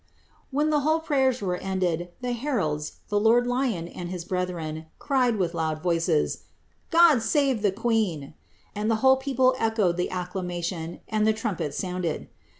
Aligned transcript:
When 0.49 0.71
the 0.71 0.79
whole 0.79 0.99
prayers 0.99 1.41
were 1.43 1.57
ended, 1.57 2.09
the 2.21 2.31
heralds, 2.31 2.93
the 3.09 3.19
lord 3.19 3.45
Lion 3.45 3.87
and 3.87 4.09
his 4.09 4.25
brethren, 4.25 4.87
cried, 4.97 5.35
with 5.37 5.53
loud 5.53 5.83
voices, 5.83 6.37
^ 6.87 6.89
God 6.89 7.21
save 7.21 7.61
the 7.61 7.71
queen 7.71 8.23
f*^ 8.23 8.33
and 8.73 8.89
the 8.89 8.95
whole 9.05 9.17
people 9.17 9.53
echoed 9.59 9.97
the 9.97 10.09
acclamation, 10.09 11.01
and 11.07 11.27
the 11.27 11.33
trumpets 11.33 11.77
sounded. 11.77 12.29